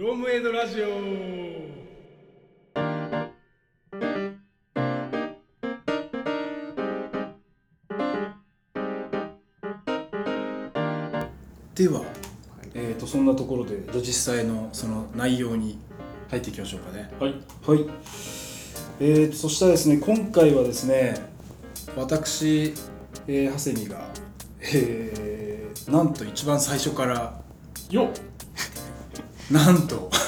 [0.00, 0.86] ロムエイドラジオ。
[11.74, 12.02] では、
[12.72, 15.78] えー、とそんなところで実際のその内容に
[16.30, 17.10] 入っていきましょうかね。
[17.20, 17.34] はい。
[17.66, 17.86] はい。
[19.00, 21.14] えー、とそしたらですね今回はですね
[21.94, 22.72] 私、
[23.28, 24.08] えー、長谷美が、
[24.60, 27.42] えー、なんと一番最初から
[27.90, 28.29] よっ
[29.50, 30.10] なんと。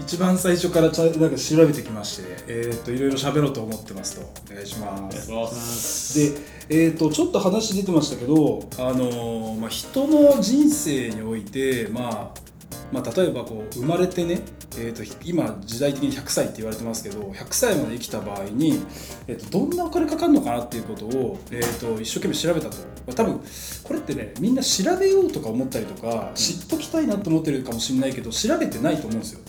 [0.00, 4.22] 一番最初からちゃなんか調べてきまして、えー、といろいろ喋ろうと思ってますと。
[4.50, 5.30] お願いします。
[5.30, 6.18] ます。
[6.18, 12.47] で、えー、とちょっと話出てましたけど、あのーまあ、人の人生において、まあ
[12.92, 14.40] まあ、例えばこう生まれてね、
[14.78, 18.82] えー、と今時代的に100歳って言われてますけど100歳まで生きた場合に、
[19.26, 23.40] えー、とどんなお金かかるのかなっていうことを、えー、と一生懸命調べたと、まあ、多分
[23.84, 29.40] これってねみんな調べようとか思ったりとか、知っときたいなと思ってるかもしれないけど調べてないと思うんですよ。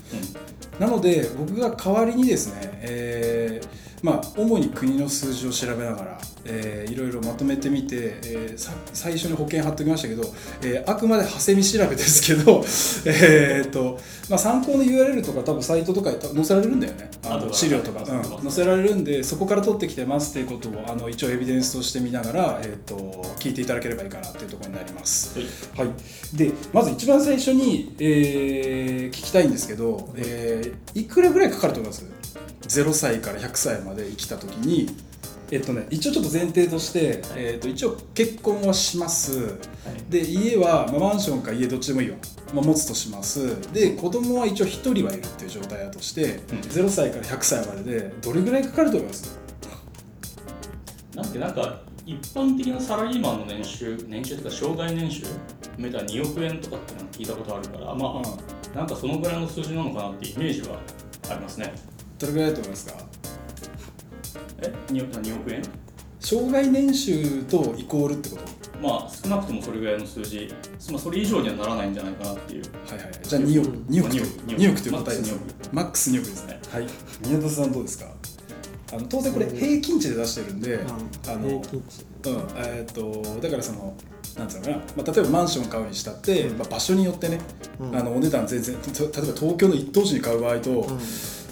[0.80, 10.24] なので僕が代わりにですね、えーまあ、主に国の数字を調べながら、えーいろいろまとめてみて、えーさ最初に保険貼っておきましたけど、
[10.64, 12.64] えーあくまで長谷見調べですけど、
[13.06, 17.10] えーとまあ、参考の URL とか多分サイトとかに載せられるんだよね。
[17.28, 18.44] あの資料とか、うん。
[18.44, 25.38] 載せられるんでそこから取ってきてますっていうことをあの一応エビデンスとして見ながら、えー、と聞いていただければいいかなっていうところになります。
[25.76, 25.88] はい。
[25.88, 32.06] はい、でまず一番最初に、えー聞きたいんですけど、えーいくらぐらいかかると思います？
[32.64, 34.90] ?0 歳から100歳まで生きた時に、
[35.52, 39.58] えっとね、一応ちょっと前提として、えっと一応結婚はします。
[40.10, 42.16] で家は、まあ、マンションか家どっちでもいいよ、
[42.54, 43.60] まあ、持つとします。
[43.72, 46.60] で子供は一応1人はいるっていう状態だとして、うん。
[46.60, 49.40] 0歳から100歳まででどれぐらいかかると思います？
[51.16, 55.24] なんてなんか一般的なサラリーマンの年収年収というか障害年収
[55.78, 58.24] めたら2億円とかって聞いたことあるからまあ、うん。
[58.76, 60.80] なんかそのぐらいの数字なのかなっていうイメージは
[61.30, 61.74] ありますね
[62.20, 62.94] どれぐらいだと思いますか？
[64.62, 65.64] え？2, 億2億円？
[66.20, 68.42] 障害年収とイコールってこと？
[68.82, 70.54] まあ少なくともそれぐらいの数字、
[70.92, 72.64] まあ、それ以上にはならないんじゃないかなっていう。
[72.88, 73.70] はいはいじゃあ2億。
[73.90, 74.10] 2億。
[74.12, 74.62] 2億。
[74.62, 75.34] 2億という答えです。
[75.34, 75.76] マックス2億。
[75.76, 76.60] マックス2億ですね。
[76.72, 76.88] はい。
[77.26, 78.06] 宮田さんどうですか？
[78.92, 80.80] あの当然これ平均値で出してるんで、
[81.28, 82.06] あの平均値。
[82.30, 82.38] うん。
[82.58, 83.96] えー、とだからその
[84.38, 87.40] なんつうのかな、まあ、例えばマンション買うにしたって、まあ、場所によってね、
[87.80, 87.96] うん。
[87.96, 91.00] あのお値段全然と例えば東京の一等地に買う場合と、うん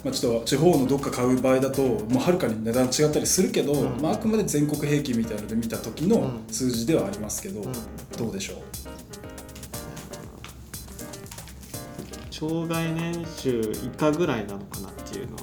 [0.04, 4.00] まあ、ちょっと地方のどっか買う場合だともうはるかに値段違ったりするけど、うん。
[4.00, 6.44] まあ、あくまで全国平均みたいなので見た時のうん。
[6.52, 7.72] 数字ではありますけど、うん。
[8.16, 8.58] どうでしょう？
[12.30, 15.42] 障害年収以下ぐらいなのかなっていうのは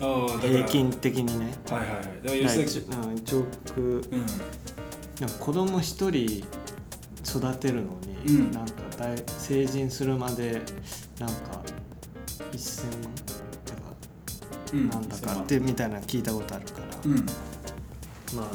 [0.00, 1.54] ああ平均的にね。
[1.68, 2.04] はいはいはい。
[2.04, 2.96] だから要1するに
[3.38, 3.80] 億。
[4.10, 4.26] うん。
[5.20, 6.42] なんか子供一人
[7.24, 8.50] 育てるのに、うん。
[8.50, 10.62] なんか大成人するまで
[11.20, 11.62] なんか
[12.52, 13.12] 1000万？
[14.72, 17.14] なんだかってみたいなの聞いたことあるから、うん。
[17.16, 18.46] まあま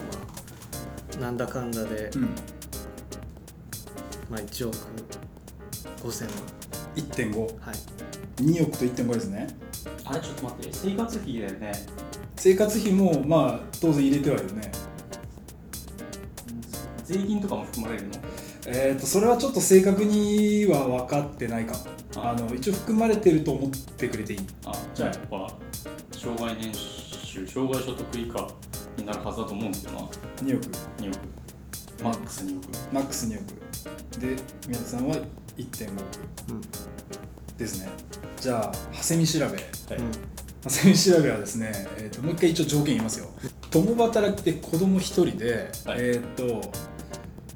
[1.17, 2.21] あなんだかんだで、うん。
[4.29, 4.77] まあ1億
[6.03, 6.31] 5000万。
[6.95, 7.75] 1.5はい。
[8.43, 9.47] 2億と1.5ですね。
[10.05, 11.71] あれちょっと待って生活費だよね。
[12.35, 14.71] 生活費もまあ当然入れてはいるね。
[17.03, 18.13] 税金とかも含まれるの？
[18.69, 21.75] えー、とそれはちょっと正確には分かってないか
[22.17, 24.39] あの一応含まれてると思ってくれていい。
[24.65, 25.53] あじゃあやっぱ
[26.27, 28.47] 障害年収障害所得以下
[28.97, 29.93] になるはずだと思うんですよ。
[29.93, 30.65] な2億。
[30.99, 31.19] 2億。
[32.03, 32.67] マックス2億。
[32.91, 34.19] マックス2億。
[34.19, 34.35] で
[34.67, 35.15] 宮田さんは
[35.57, 36.03] 1.5億。
[36.49, 36.61] うん。
[37.57, 37.89] ですね。
[38.41, 39.45] じゃあ長谷見調べ。
[39.45, 39.55] はい。
[39.55, 40.11] うん。
[40.63, 43.27] 長谷見調べはですね、えー、ともう一回一応条件言いますよ。
[43.71, 45.99] 共働きで子供1人で、はい。
[45.99, 46.61] えっ、と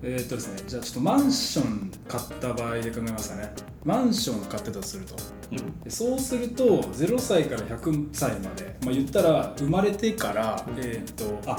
[0.03, 3.53] えっ、とですねじゃあちょっとマンション買った場合で考えますかね。
[3.85, 5.15] マンション買ってたとすると。
[5.51, 5.79] うん。
[5.81, 11.57] でそうすると0歳から100歳まで、まあ、言ったら生まれてから、えっ、とあ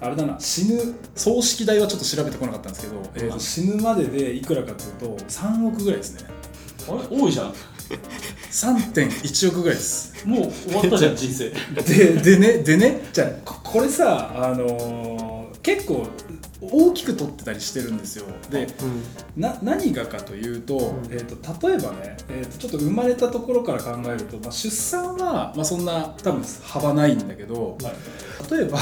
[0.00, 6.28] あれだな死ぬ葬式代はちょっと調べてこなかったんですけど、えーとうん死ぬまででいくらかというと3億ぐらいですね。
[6.88, 7.16] あれ？
[7.20, 7.54] 多いじゃん。
[8.50, 10.26] 3.1億ぐらいです。
[10.26, 11.50] もう終わったじゃん人生。
[11.50, 15.31] ででねでねじゃあここれさあのー
[15.62, 16.06] 結構
[16.60, 18.26] 大きく取ってたりしてるんですよ。
[18.50, 18.64] で
[19.36, 19.40] うん。
[19.40, 20.80] な何がかというと,、ん。
[21.10, 28.50] えー、と例えばね、えー、とちょっと生まれたところから考えると、まあ、出産は、まあ、そんな多分幅ないんだけどはい。
[28.50, 28.78] 例えば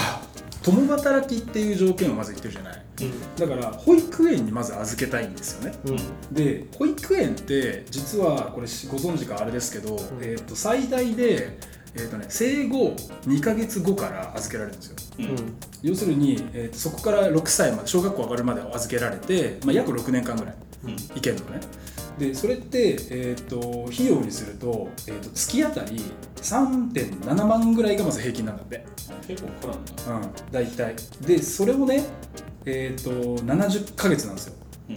[0.62, 2.82] 共働きっていう条件をまず言ってるじゃない。
[3.38, 5.78] だから保育園にまず預けたいんですよね。
[5.86, 6.34] うん。
[6.34, 11.58] で保育園って実はこれしご存知かあれですけど、えー、と最大で、
[11.94, 12.94] えーとね、生後
[13.26, 14.96] 2ヶ月後から預けられるんですよ。
[15.18, 15.24] うん。
[15.24, 15.56] うん。
[15.82, 20.54] 要するに、えーとそこから6歳まで小学校上がるまで預けられて、まあ、約6年間ぐらい
[20.84, 20.90] うん。
[21.16, 21.60] 意見のね。
[22.18, 26.02] でそれって、えー、と費用にすると,、えー、と月当たり
[26.36, 28.84] 3.7万ぐらいがまず平均なんだって、
[29.26, 30.96] 結構かかるんだうん、大体。
[31.22, 32.04] でそれをね、
[32.66, 34.54] えー、と70ヶ月なんですよ。
[34.90, 34.96] うん。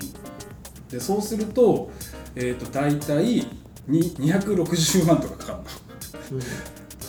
[0.89, 1.91] でそうすると,、
[2.35, 3.47] えー、と大体
[3.87, 5.63] に260万とかかかるの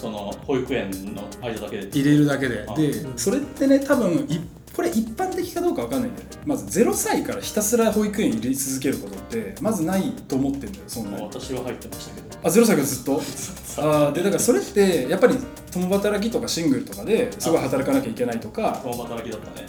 [0.04, 1.86] その保育園の間だけで。
[1.98, 2.64] 入れるだけで。
[2.68, 2.74] あ。
[2.74, 4.38] でうんそれってね多分い
[4.76, 6.36] これ一般的かどうかわかんないんだよね。
[6.44, 11.22] まず0歳からひたすら保育園入れ続けることってまずないと思ってんだよそんなに。
[11.24, 12.38] 私は入ってましたけど。
[12.42, 13.22] あ0歳からずっと？
[13.78, 15.36] あーでだからそれってやっぱり
[15.74, 18.80] 共働きとかシングルとかですごい働かなきゃいけないとか。
[18.82, 19.66] 共働きだったね。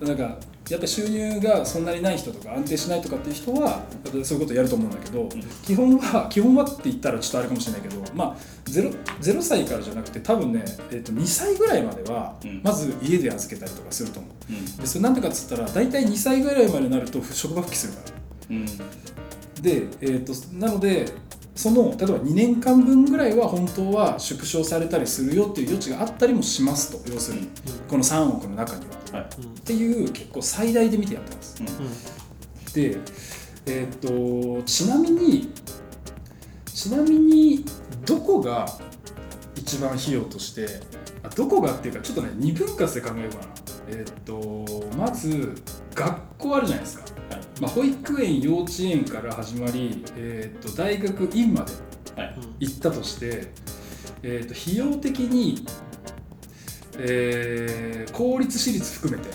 [0.00, 0.22] うん、なんか
[0.68, 3.82] やっぱり収入がそんなにない人とか安定しないとかっていう人は
[4.22, 5.26] そういうことやると思うんだけど、
[5.64, 8.36] 基本は基本はって言ったらちょっとあれかもしれないけどまあ
[8.66, 12.60] 0, 0歳からじゃなくて多分ね、えっと2歳ぐらいまではうん。
[12.62, 14.52] まず家で預けたりとかすると思う。
[14.52, 14.76] うん。
[14.76, 18.56] でそれなんでかっつったら大体2歳ぐらいまでになると職場復帰するから。
[18.56, 18.66] うん。
[19.62, 21.06] で、えー、となので
[21.58, 27.48] その例えば2年間分ぐらいは本当は縮小されたりするよっていう余地があったりもしますと要するに
[27.88, 29.20] この3億の中には。
[29.20, 31.62] はいっていう結構最大で見てやってます。
[32.74, 32.96] で、
[33.66, 35.52] えー、とちなみに
[36.64, 37.64] ちなみに
[38.06, 38.66] どこが
[39.56, 40.80] 一番費用として
[41.22, 43.46] あどこがっていうかちょっとね2分割で考えようかな。
[43.90, 44.64] えっ、と
[44.96, 45.54] まず
[45.94, 47.17] 学校あるじゃないですか。
[47.60, 51.72] はいまあ、保育園幼稚園から始まり、えー、と大学院まで
[52.20, 52.38] はい。
[52.60, 53.52] 行ったとして、
[54.22, 55.64] えー、と費用的に、
[56.98, 59.30] えー公立私立含めて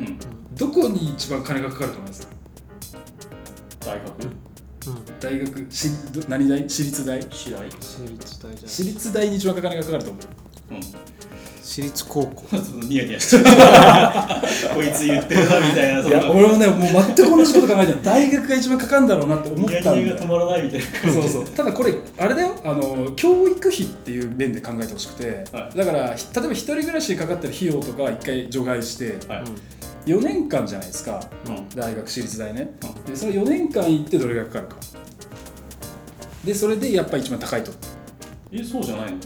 [0.00, 0.18] うん。
[0.56, 2.28] どこに一番金がかかると思います？
[3.84, 4.30] 大学？
[5.20, 6.68] 大学しど何大？
[6.68, 7.18] 私立大？
[7.20, 10.20] 私大私立大じゃ私立大に一番金がかかると思
[10.70, 10.74] う。
[10.74, 10.80] うん
[11.62, 12.44] 私立高校。
[12.88, 13.44] ニヤニヤしてる。
[14.74, 16.00] こいつ言ってるなみたいな。
[16.08, 20.04] いや俺もねもう全く同じこと考えてる大学が一番かかるんだろうなって思っニヤたんだよ。
[20.06, 21.12] ニヤが止まらないみたいな。
[21.12, 21.44] そうそう。
[21.46, 22.54] ただこれあれだよ。
[22.64, 25.78] あの教育費っていう面で考えてほしくて、はい。
[25.78, 29.44] だからひ例えば一人暮らしでかかってる費用とかは一回除外してはい。
[30.10, 31.20] 4年間じゃないですか。
[31.46, 31.68] うん。
[31.76, 32.70] 大学私立大ね。
[33.06, 34.76] でその4年間行ってどれぐらいかかるか。
[36.44, 37.70] でそれでやっぱ一番高いと。
[38.52, 39.16] えそうじゃないの？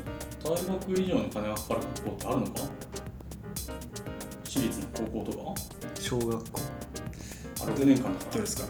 [0.49, 2.53] 大学以上の金がかかる学校ってあるのか？
[4.45, 5.55] 私立の高校とか？
[6.01, 6.61] 小学校。
[7.61, 8.31] あ6年間だから。
[8.33, 8.65] どうですか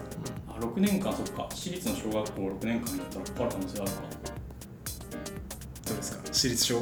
[0.49, 1.47] あ6年間そっか。
[1.51, 4.03] 私立の小学校6年間行ったらかかる可能性あるか。
[5.87, 6.21] どうですか。
[6.33, 6.81] 私立小？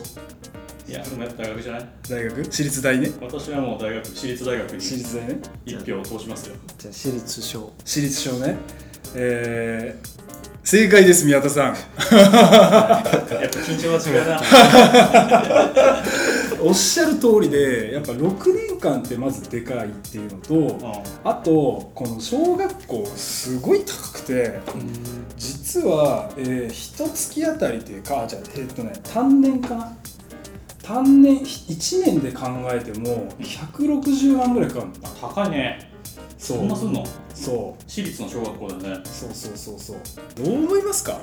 [0.87, 1.89] いやでもやっぱ大学じゃない？
[2.09, 2.45] 大学？
[2.45, 3.11] 私立大ね。
[3.21, 5.39] 私はもう大学私立大学に私立大ね。
[5.65, 6.57] 一票を通しますよ。
[6.79, 7.73] じゃあ私立小。
[7.85, 8.57] 私立小ね。
[9.17, 10.14] えー、
[10.65, 11.67] 正解です宮田さん。
[11.67, 12.97] やっぱ
[13.61, 14.41] 緊張は違うな。
[16.65, 20.93] おっしゃる通りでやっぱ6年間ってまずでかいっていうのとうん。
[21.23, 24.59] あとこの小学校すごい高くて
[25.37, 29.93] 実は、えー、一月当たりっていうかあじゃあえーっとね単年かな？
[30.83, 34.95] 単年1年で考えても160万ぐらいかかるの。
[35.21, 35.94] 高いね
[36.45, 37.05] そそんなすんの？
[37.35, 37.83] そう。
[37.89, 39.05] 私立の小学校だよね。
[39.05, 39.97] そうそうそうそう。
[40.45, 41.19] どう思いますか？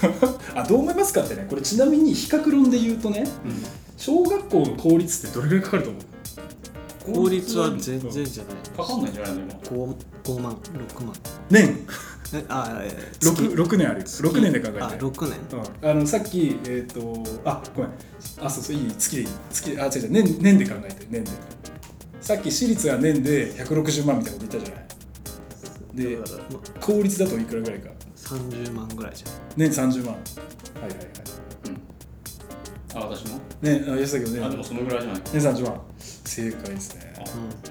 [0.56, 1.46] あどう思いますかってね。
[1.48, 3.24] これちなみに比較論で言うとね
[3.98, 6.02] 小学校の公立ってどれぐらいかかると思う？
[7.24, 8.54] 公立は全然じゃない。
[8.76, 9.40] かかんないんじゃないの？
[9.42, 9.54] 今。
[9.84, 11.14] 5, 5万6万。
[11.50, 11.86] 年？
[12.32, 13.42] えあえー月。
[13.42, 14.80] 6, 6年ある6年で考えて。
[14.82, 15.38] あ6年。
[15.82, 17.92] うん、あのさっきえっ、とあごめん。
[18.40, 19.28] あそうそういい月でいい。
[19.52, 20.10] 月であ違う違う。
[20.10, 21.30] 年年で考えて年で
[22.24, 24.84] さっき私立が年で160万みたいなこと言ったじゃない。
[25.94, 26.18] で
[26.80, 29.26] 公立だといくらぐらいか？30万ぐらいじゃ
[29.58, 30.14] 年30万。
[30.14, 30.20] は
[30.80, 31.08] いはいはい。
[32.94, 33.38] あ私も？
[33.60, 34.42] ねあ安田けどね。
[34.42, 35.22] あでもそのぐらいじゃない。
[35.34, 35.80] 年30万。
[35.98, 37.14] 正解ですね。
[37.18, 37.20] あ。
[37.20, 37.24] ん、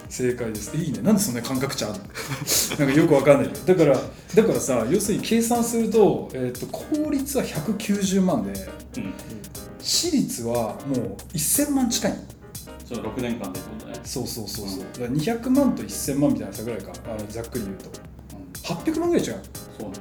[0.07, 0.77] 正解です。
[0.77, 1.01] いいね。
[1.01, 1.99] なんでそんな感覚値あるの？
[2.85, 3.51] なんかよくわかんない。
[3.65, 3.99] だから
[4.35, 8.51] だからさ要するに計算すると,、えー、と公立は190万で
[8.97, 9.13] うん。
[9.79, 12.15] 私立はもう1000万近い
[12.93, 13.99] その6年間でってことね。
[14.03, 14.79] そうそうそうそう。
[14.93, 16.91] だから200万と1000万みたいな差ぐらいか。
[17.05, 17.89] あのざっくり言うと。
[18.63, 19.41] 800万ぐらい違う。
[19.79, 19.95] そうね。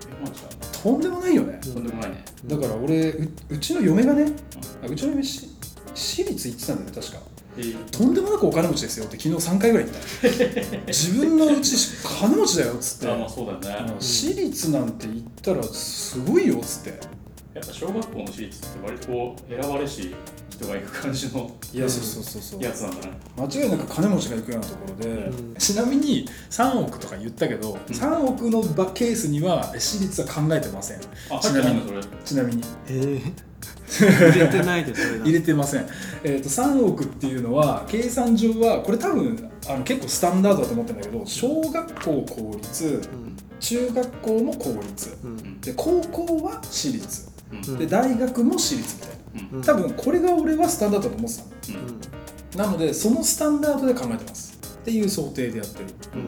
[0.00, 1.60] 100万違とんでもないよね。
[1.62, 2.24] うとんでもないね。
[2.46, 4.32] だから俺ううちの嫁がね
[4.82, 5.48] あうちの嫁し
[5.94, 7.18] 私立行ってたんだよね確か。
[7.58, 10.86] えーとんでもなくお金持ちですよって昨日3回ぐらい言った。
[10.88, 13.08] 自分のうち金持ちだよっつって。
[13.08, 13.92] あまあそうだよね。
[13.92, 14.00] うん。
[14.00, 16.98] 私立なんて言ったらすごいよっつって
[17.54, 20.14] やっぱ小学校の私立って割とこう選ばれし
[20.50, 22.62] 人が行く感じのいやそうそうそうそう。
[22.62, 25.54] やつなんだね間違いなく金持ちが行くようなところで、うん。
[25.54, 31.00] ちなみに3億とか言ったけど、3億の場ケースには私立は考えてません。
[31.30, 31.82] あちなみに。
[32.24, 32.62] ちなみに。
[32.86, 33.32] えー、
[34.32, 35.86] 入れてないでそれだ入れてません、
[36.22, 43.36] えー、と3億っていうのは計算上はこれ多分あの結構スタンダードだと思ってるんだけど小学校公立うん。
[43.58, 45.18] 中学校も公立。
[45.22, 45.60] うん。
[45.60, 47.78] で高校は私立うん。
[47.78, 49.60] で大学も私立みたいうんうん。
[49.60, 51.84] な多分これが俺はスタンダードだと思ってたの。
[51.84, 52.00] うん。
[52.58, 54.58] なのでそのスタンダードで考えてます。
[54.80, 55.86] っていう想定でやってる。
[56.14, 56.18] う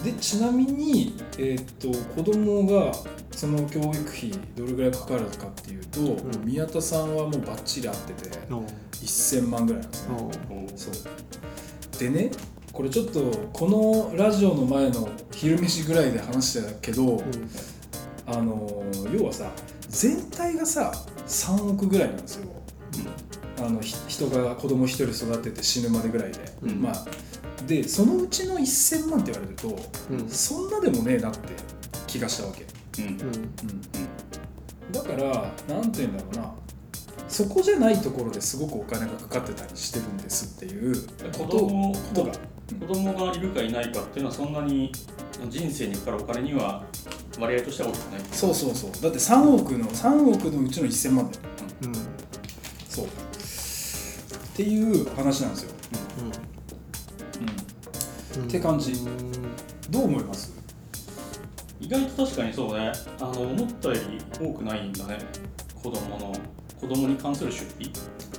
[0.00, 0.04] ん。
[0.04, 2.92] でちなみに、えーっと子供が
[3.32, 6.44] その教育費どれぐらいかかるかっていうと、ん。
[6.44, 8.54] 宮田さんはもうバッチリ合っててう。
[8.54, 10.16] ん1000万ぐらいなんですね
[10.76, 11.98] そう。
[11.98, 12.30] でね
[12.72, 13.20] これちょっと
[13.52, 17.22] このラジオの前の昼飯ぐらいで話してたけど、
[18.26, 19.50] あの要はさ
[19.90, 20.92] 全体がさ
[21.26, 22.48] 3億ぐらいなんですよ。
[23.58, 26.80] あのひ人が子供一人育てて死ぬまでぐらいで、うん。
[26.80, 27.04] まあ
[27.66, 29.78] でそのうちの1000万って言われると
[30.10, 30.28] うん。
[30.28, 31.40] そんなでもねえなって
[32.06, 32.64] 気がしたわけ、
[33.02, 33.08] うん。
[33.08, 34.92] うん。
[34.92, 36.54] だからなんて言うんだろうな
[37.30, 40.94] そこじゃないところですごくお金がかかってたりしてるんですっていう
[41.32, 44.90] 子こと供ことが、子供がいるかいないかっていうのはそんなに
[45.48, 46.84] 人生にかかるお金には
[47.38, 48.20] 割合としては大きくない。
[48.32, 48.90] そうそうそう。
[49.00, 51.42] だって3億の3億のうちの1000万だよ。
[51.84, 51.94] うん。
[52.88, 53.06] そう。
[53.06, 53.08] っ
[54.54, 55.72] ていう話なんですよ、
[58.36, 58.44] うん。
[58.44, 58.92] って感じ。
[58.92, 59.30] うん
[59.90, 60.52] どう思います？
[61.80, 62.92] 意外と確かにそうね。
[63.20, 64.00] あの思ったより
[64.38, 65.18] 多くないんだね。
[65.74, 66.32] 子供の
[66.80, 67.92] 子供に関する出費？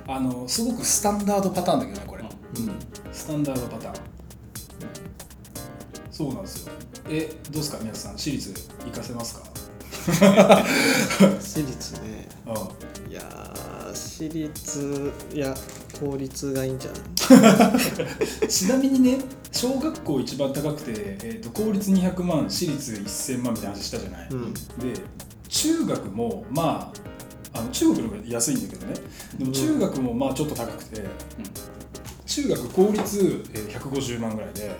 [0.07, 2.63] あのすごくスタンダードパターンだけどねこれ、うん。
[2.63, 2.79] うん。
[3.13, 3.95] スタンダードパターン。
[6.11, 6.73] そうなんですよ。
[7.09, 7.77] えどうですか？
[7.81, 8.53] 皆さん私立
[8.85, 9.43] 行かせますか？
[11.39, 12.27] 私立ね。
[12.47, 12.49] う
[13.07, 13.11] ん。
[13.11, 15.53] いやー私立いや
[15.99, 16.97] 公立がいいんじゃな
[18.43, 18.47] い？
[18.47, 19.17] ちなみにね
[19.51, 24.53] 小学校一番高くて、えー、と公立200万私立1000万みたいな話したじゃない、うん。
[24.53, 24.59] で
[25.49, 26.97] 中学もまあ
[27.53, 28.93] あの中国の方が安いんだけどね。
[29.37, 31.03] でも中学もまあちょっと高くて、
[32.25, 34.75] 中学公立えー150万ぐらいで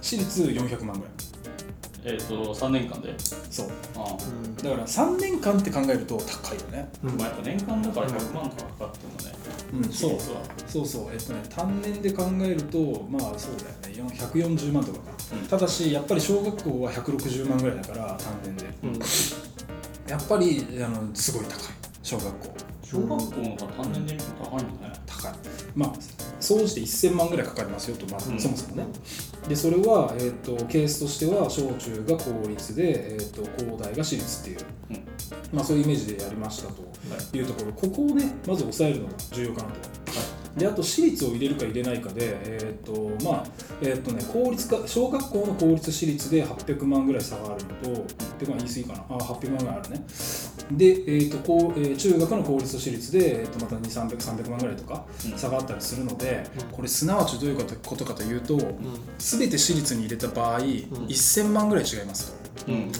[0.00, 1.12] 私立400万ぐらい。
[2.06, 3.14] えっ、と3年間で？
[3.50, 3.68] そう。
[3.96, 6.88] あうんだから3年間って考えると高いよね。
[7.02, 7.16] うん。
[7.16, 9.36] まあ、やっぱ年間だから100万とかかかってもね、
[9.72, 9.92] うん。
[9.92, 10.18] そう。
[10.68, 11.06] そうそう。
[11.12, 14.14] えっとね単年で考えるとまあそうだよね。
[14.14, 15.48] 4 140万とかか、うん。
[15.48, 18.66] ただしやっぱり小学校は160万ぐらいだから単年で。
[18.84, 18.98] うん。
[20.06, 21.58] やっぱりあのすごい高い
[22.04, 22.54] 小学校。
[22.82, 23.18] 小学校の
[23.56, 24.94] 方が単年で見ると高いんだね。
[25.06, 25.32] 高い。
[25.74, 25.92] まあ
[26.38, 28.38] 総じて1000万ぐらいかかりますよと、まあうん。
[28.38, 28.86] そもそもね。
[29.48, 35.06] でそれは、えー、とケースとしては小中が公立で、えー、と高大が私立っていう、うん。
[35.50, 36.82] まあ、そういうイメージでやりましたと
[37.36, 37.40] い。
[37.40, 37.72] うところ。
[37.72, 39.74] ここをねまず抑えるのが重要かなと。
[40.56, 43.44] であと私立を入れるか入れないかで、えーとまあ
[43.80, 48.04] えーとね、公立か小学校の公立私立で800万ぐらい差があるのと
[48.38, 49.04] 800万言い過ぎかな。
[49.10, 50.06] あ800万ぐらいあるね。
[50.72, 55.38] で、えーとこうえー中学の公立と私立で、えー、とまた200300万ぐらいとかうん。
[55.38, 56.76] 差があったりするので、うん。
[56.76, 58.62] これすなわちどういうことかというと、うん。
[59.18, 62.32] 全て私立に入れた場合、1000万ぐらい違います
[62.66, 62.72] と。
[62.72, 62.92] うん。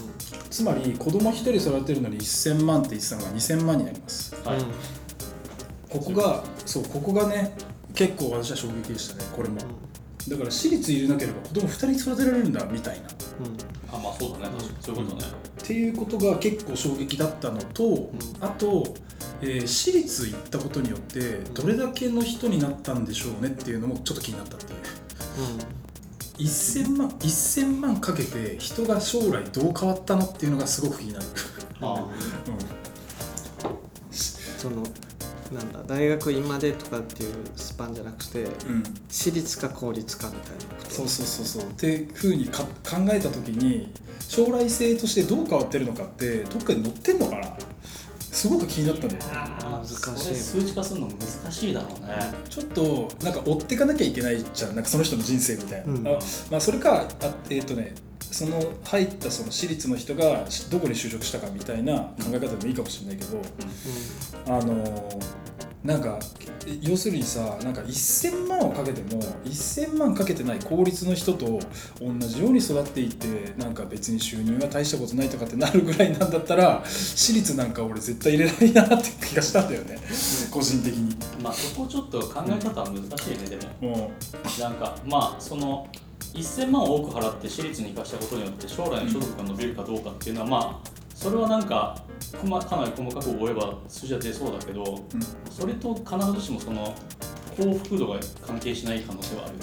[0.51, 4.35] つまり子供1人育てるのに1000万って言ってたのが2000万になります。
[4.45, 4.59] はい、
[5.95, 7.55] ここがそうここがね
[7.95, 9.59] 結構私は衝撃でしたねこれも。
[10.27, 13.07] だから私立入れなければ子供2人育てられるんだみたいな。
[13.07, 13.11] っ
[13.93, 14.77] あまあそうだね確かに。
[14.81, 15.25] そういうことね、
[15.63, 18.11] ていうことが結構衝撃だったのと、
[18.41, 18.95] あと、
[19.41, 24.79] えー私立行ったことによってどれだけの人になったんでしょうねっていうのもちょっと気になったっていう。
[26.39, 31.27] 1000万1000万かけて人が将来どう変わったのっていうのがすごく気になる、
[31.81, 32.09] あ う
[34.59, 34.83] その
[35.53, 40.91] なんだ大学院までとかっていうスパンじゃなくてんうん、私立か公立かみたいなこと。
[40.91, 41.71] そうそうそうそう。
[41.71, 42.69] っていうふうにか考
[43.13, 43.93] えた時に
[44.29, 47.57] 将来性としてどう変わってるのかってどっかに載ってんのかな。
[48.35, 52.17] すごく気になったんだよねあ難しい数値化するの難しいだろうね、
[52.51, 54.75] ちょっとなんか追っていかなきゃいけないじゃん。
[54.75, 56.09] なんかその人の人生みたいな、うん。
[56.09, 56.11] あ
[56.51, 57.95] まあ、それかあえっ、とね
[58.35, 63.41] その入ったその私立の人がどこに就職したかみたいな考え方でもいいかもしれないけど、
[64.47, 65.45] あのー
[65.85, 66.19] なんか
[66.81, 71.61] 要するにさなんか1000万をかけても1000万かけてない公立の人と
[72.01, 79.99] 同じように育っていってなんか別に収入が大したことないとかってなるぐらいなんだったら私立なんか俺絶対入れないなって気がしたんだよね。
[80.51, 81.15] 個人的に。
[81.43, 83.97] まあそこちょっと考え方は難しいねでも。
[83.97, 84.11] も
[84.59, 85.87] なんかまあその
[86.41, 91.97] 1000万を多く払って私立に行かしたことによって将来の所得が伸びるかどうかっていうのはまあそれはなんか
[92.69, 95.05] かなり細かく覚えば数字は出そうだけどう、うん
[95.51, 96.93] それと必ずしもその
[97.57, 99.55] 幸福度が関係しない可能性はある。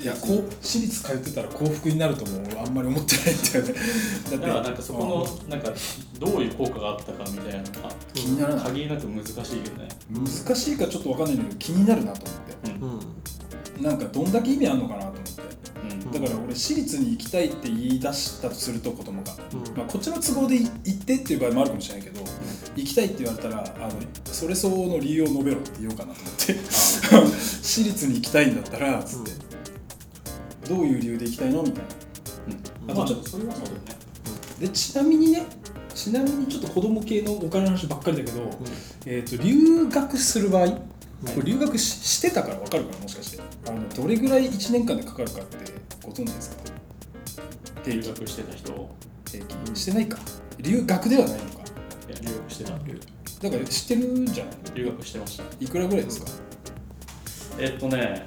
[0.00, 3.74] いやこう私立通ってたら幸福になるともあんまり思ってないんだよね。
[4.30, 5.72] だからなんかそこのなんか
[6.18, 8.64] どういう効果があったかみたいなのが気にならない。
[8.66, 9.88] 限りなく難しいけどね。
[10.10, 12.70] 難しいかちょっと分かんないんだけど気になるなと思って。
[12.70, 12.90] うん。
[12.90, 13.82] うん。
[13.82, 15.17] なんかどんだけ意味あるのかなと
[16.12, 19.76] だから俺私立に行きたいって言い出したとすると子供が、うん。
[19.76, 22.20] まあ、こっちの都合で行ってっていう場合もあるかもしれないけど、
[22.76, 26.54] 行きたいって言われたらあのそれ相応の理由を述べろって言おうかなと思って。
[27.68, 29.30] 私立に行きたいんだったらつって、
[30.68, 31.88] どういう理由で行きたいのみたいな。
[32.88, 32.96] うん。
[32.96, 33.82] まああとちょっとそれはそうだよね。
[34.60, 35.46] でちなみにね
[35.94, 38.50] ちなみにちょっと子供系のお金の話ばっかりだけど、
[39.04, 40.78] えー、と留学する場合、
[41.24, 43.40] これ留学ししてたから分かるかなもしかして。
[43.66, 45.56] あのどれぐらい1年間でかかるかって
[46.02, 46.62] ご存知ですか？
[47.86, 48.74] 留学してた人い
[49.30, 50.18] 平均してないか。
[50.58, 51.58] 留学ではないのか。
[52.08, 52.78] や留学してただ
[53.50, 55.44] から知ってるんじゃない留学してました。
[55.60, 56.30] いくらぐらいですか、
[57.58, 58.24] えっとね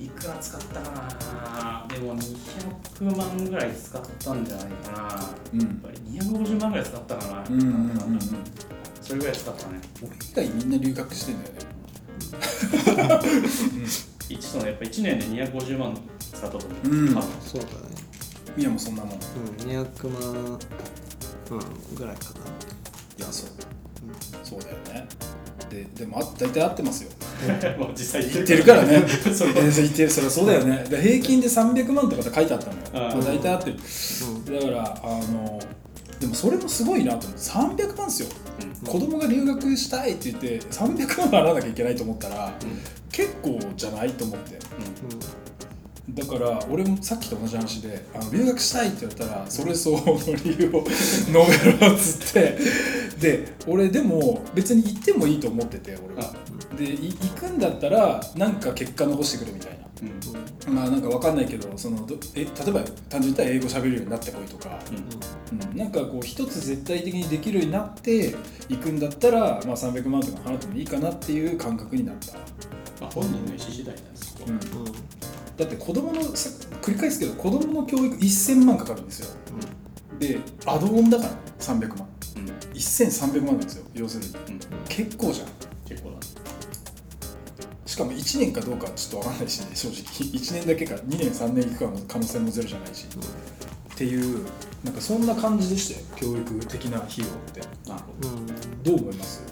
[0.00, 0.90] いくら使ったか
[1.88, 1.94] な？
[1.94, 4.98] でも200万ぐらい使ったんじゃないかな。
[4.98, 5.60] やうん。
[5.62, 7.88] っぱり250万ぐらい使ったかな、うんうんうんうん。
[7.96, 8.24] なんだ
[9.00, 9.80] それぐらい使ったね。
[10.02, 11.60] 俺以外みんな留学してんだよね
[14.28, 17.08] 一のやっぱ1年で250万使ったと思う、うん。
[17.08, 17.72] そうだね。
[18.56, 19.12] みやもそんなもん。
[19.12, 20.58] いうん200万
[21.50, 22.24] うんぐらいか
[23.18, 23.50] やそう、
[24.42, 25.08] そうだよね。
[25.70, 27.10] ででもあ大体合ってますよ。
[27.78, 28.64] もう実際言ってる。
[28.64, 29.02] からね。
[29.34, 30.10] そ言ってる。
[30.10, 30.84] それはそうだよね。
[30.88, 33.76] で平均で300万とかって書いてあったのよ、大体合ってる。
[33.76, 35.60] なだからあの
[36.22, 38.28] でもそれもすごいなと思って300万ですよ。
[38.62, 38.88] うん。
[38.88, 42.52] 子供が留学したいって言って300万払わなきゃいけないと思ったらうん。
[43.10, 44.54] 結構じゃないと思って。
[44.54, 44.60] うん
[46.10, 52.58] だから俺もさっきと同じ話であの留学したいって言われたらそれ相応の理由を 述べろっつって。
[53.22, 56.34] で俺でも別に行ってもいいと思ってて俺は。
[56.76, 59.78] でい行くんだったらなんか結果残してくるみたいな。
[60.66, 60.74] うん。
[60.74, 64.78] まあなんかわかんないけどそのどえ例えば単純に言ったら英語喋れるようになってこいとか、
[65.52, 68.34] うん、なんかこう一つ絶対的にできるようになって
[68.68, 72.38] 行くんだったら、まあ、300万とか払ってもいいかなっていう感覚になった、
[73.00, 74.11] まあ、本人の意思次第なんですけど、うん
[75.56, 79.36] だって子供のさ繰り返すけど子供の教育1000万かかるんですよ。
[80.18, 82.08] でアドオンだから300万。
[82.36, 82.46] うん。
[82.74, 84.56] 1300万なんですよ要するに。
[84.56, 84.60] うん。
[84.88, 85.48] 結構じゃん。
[85.86, 86.16] 結構だ
[87.84, 89.96] しかも1年かどうかちょっと分かんないしね正直。
[90.32, 94.46] 1年だけか2年3年いくかの可能性もゼロじゃないし、っていう
[94.82, 97.60] なんかそんな感じでしたよ教育的な費用って。
[97.88, 98.28] なるほど。
[98.30, 98.46] うん。
[98.82, 99.42] どう思います？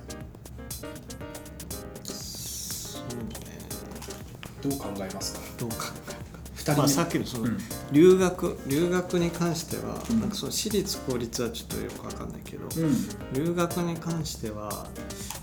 [4.63, 5.41] どう考えますか？
[5.59, 5.77] どう考
[6.09, 6.17] える
[6.57, 7.59] 2か、まあ、さっきのそのうん。
[7.91, 10.21] 留学、留学に関しては、うん。
[10.21, 13.09] なんかその私立公立はちょっとよくわかんないけど、うん。
[13.33, 14.87] 留学に関しては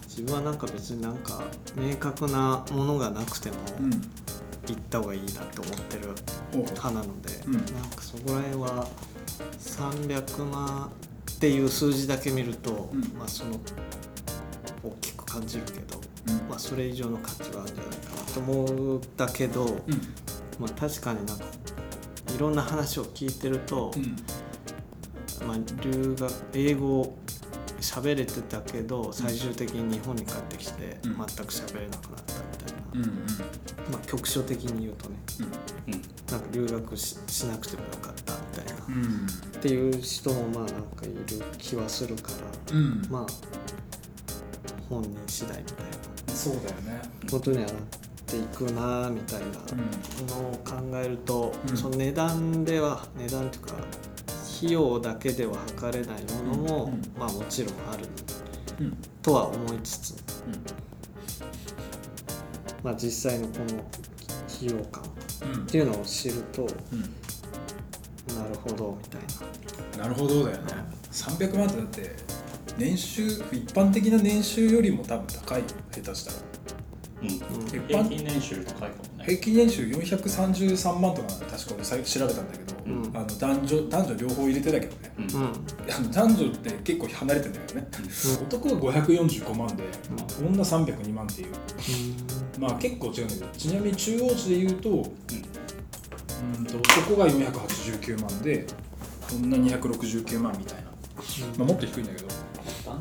[0.03, 1.43] 自分はなんか別になんか
[1.75, 3.91] 明確なものがなくてもうん。
[3.91, 6.09] 行った方がいいなって思ってる
[6.51, 7.53] 派なので、うん。
[7.53, 8.87] なんかそこら辺は
[9.59, 10.91] 300万
[11.31, 13.01] っていう数字だけ見ると、うん。
[13.17, 13.59] まあその
[14.83, 15.96] 大きく感じるけど、うん
[16.49, 19.75] まあ、それ以上の価値はあるんじゃないかなと思うんだけど、うん。
[20.59, 21.45] まあ、確かになんか
[22.35, 24.15] いろんな話を聞いてると、うん。
[25.47, 27.17] まあ、留学英語
[27.79, 31.15] 喋れてたけど最終的に日本に帰ってきてうん。
[31.15, 33.11] 全く喋れなくなったみたいな、うんうん
[33.91, 35.15] まあ、局所的に言うとね。
[35.87, 36.01] うん。
[36.31, 39.27] なんか留学ししなくてもよかったみたいな、うん。
[39.57, 41.23] っていう人もまあなんかいる
[41.57, 42.31] 気はするか
[42.69, 43.27] らうんまあ
[44.89, 45.85] 本人次第みたい
[46.37, 47.01] そうだよね。
[47.25, 47.73] なことにはなっ
[48.27, 49.45] ていくなみたいな
[50.35, 51.77] のを考えると、うん。
[51.77, 53.73] その値段では値段というか
[54.57, 56.93] 費用だけでは測れないものも、うん。
[56.93, 58.05] うんまあもちろんある。
[58.79, 58.97] うん。
[59.21, 60.23] とは思いつつ、
[62.83, 63.83] まあ、実際のこの
[64.47, 65.07] 費用感っ
[65.53, 65.65] うん。
[65.65, 67.01] ていうのを知るとうん。
[68.35, 69.21] なるほどみたい
[69.97, 70.03] な。
[70.03, 70.73] なるほどだよね。
[71.11, 72.15] 300万ってだって
[72.77, 76.37] 年収一般的な年収よりも多分高いよ下手したら。
[77.21, 77.27] うん。
[77.29, 79.25] うん一平般均年収高いかもね。
[79.25, 83.17] 平均年収433万とかな確か俺調べたんだけど、うん。
[83.17, 85.11] あの男女男女両方入れてたけどね。
[85.17, 86.11] うん。
[86.11, 87.87] 男女って結構離れてんだけどね、
[88.41, 89.83] 男は545万で、
[90.39, 91.47] 女302万っていう。
[92.59, 98.65] まあ結構違うんだけどちなみに中央値で言うと,、うん、と男が489万で
[99.31, 100.83] 女269万みたいな、
[101.57, 102.27] まあ、もっと低いんだけど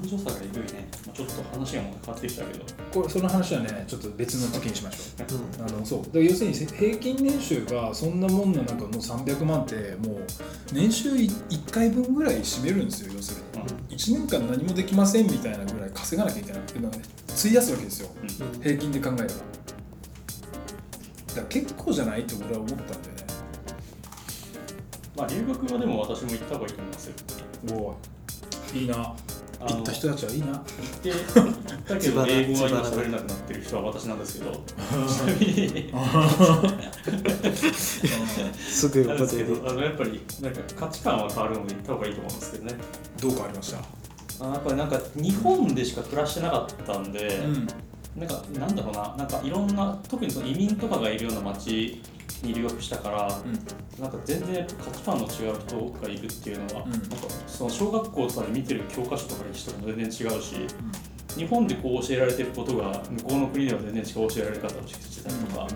[0.03, 2.65] 男女差がえぐいね、まあ、ちょっと話がもう変わってきたけど。
[2.93, 5.39] これその話はねちょっと別の時にしましょう。
[5.61, 5.67] うん。
[5.67, 5.99] あのそう。
[6.01, 10.27] だから要するに平均年収がそんなもんな中の300万ってもう
[10.73, 13.67] 年収1回分ぐらい占めるんですよ要するに。
[13.67, 13.97] うん。
[13.97, 18.11] 1年間何もできませんみたいなぐらい稼がなきゃいけなくて費やすわけですよ。
[18.23, 18.61] うん。
[18.63, 19.29] 平均で考えればっ
[21.29, 23.27] だから結構じゃないって俺は思ったんだよね。
[25.17, 27.15] まあ留学はでも私も行った方がいいと思いますよ。
[27.73, 27.97] お
[28.75, 29.15] いいいな
[29.61, 30.47] 行った人たちはいいな。
[30.49, 30.64] 行っ
[31.03, 31.53] て行っ
[31.87, 34.53] たけど英語は今喋れなくなってる人は私なんですけど。
[34.53, 35.92] ちなみに
[38.57, 42.75] すぐなんですけどあのやっぱりなんか価値観は変わるので行った方がいいと思うんですけどね。
[43.21, 43.79] どう変わりました？
[44.45, 47.66] あやっぱりなんか日本でしか暮らしてなかったんで、うん。
[48.16, 49.14] なんかなんだろうな。
[49.16, 52.03] なんかいろんな特にその移民とかがいるような街
[52.47, 53.41] に留学したから、
[54.01, 56.91] なんか全然価値観の違う人がいるっていうのは、うん。
[56.93, 57.07] なんか
[57.47, 60.55] その小学校とかで見てる教科書とか歴史とかも全然違うし、
[61.37, 65.69] 日本でこう教えられてることが向こうの国では全然違う教えられ方をしてたりとか、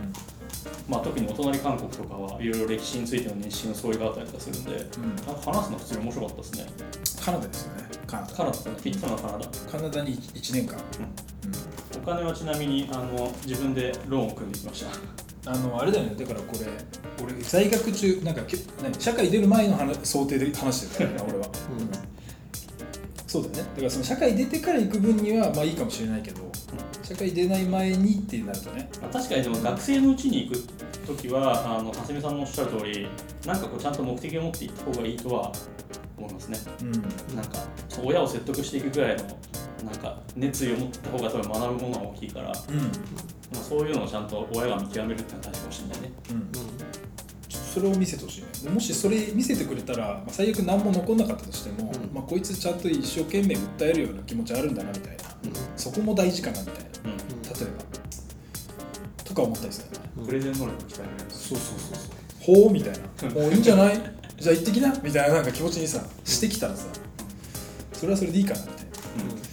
[0.88, 5.16] まあ、特にお隣韓国とかはいろいろ歴史についての認識の相違があったりとかするんで、うん。
[5.16, 6.66] なんか話すの普通に面白かったですね。
[7.24, 7.84] カナダですよね。
[8.06, 8.32] カナダ。
[8.32, 9.48] カナダフィットのカナダ。
[9.70, 10.78] カナダに1年間、
[11.96, 15.29] お金はちなみにあの自分でローンを組んできました。
[15.46, 16.14] あのあれだよね。
[16.16, 16.66] だからこれ
[17.24, 18.42] 俺在学中なんか
[18.98, 21.48] 社会出る前の話想定で話してるからね俺は、
[23.26, 23.62] そうだよね。
[23.62, 26.49] だからその社会出てから行く分にはまあいいかもしれないけど、
[27.10, 28.88] 社会出ない前にってなるとね。
[29.02, 30.62] まあ、確かにでも学生のうちに行く
[31.08, 33.08] 時はあの蓮見さんのおっしゃる通り
[33.44, 35.52] なんかこうちゃんと目的を持って行った方がいいとは
[36.16, 36.58] 思いますね。
[36.82, 36.92] うん。
[37.34, 37.58] なんか
[38.00, 39.24] 親を説得していくぐらいの
[39.84, 43.58] なんか熱意を持った方が多分学ぶものが大きいから、まうん。
[43.58, 46.12] あ、そういうのをちゃんと親が見極めるっていうのは大事かもしれないね。
[46.30, 46.99] うん
[47.72, 52.14] それを見せてほしいねもしそれ見せてくれたら、まあ、最悪何も残んなかったとしても、うん。
[52.14, 55.22] まあ、こいつちゃんと一生懸命訴えるような気持ちあるんだなみたいな。
[55.76, 56.80] そこも大事かなみたいな。
[57.04, 59.24] うん、例えば。
[59.24, 60.24] とか思ったりする。
[60.26, 61.96] プレゼン能力を鍛えられるそうそうそう
[62.48, 62.62] そう。
[62.64, 63.30] ほうみたいな。
[63.30, 64.00] もういいんじゃない？
[64.38, 66.86] じゃあ行ってきなみたいななんか気持ちにさしてきたらさ
[67.92, 68.80] それはそれでいいかなみたいな。
[69.34, 69.49] うん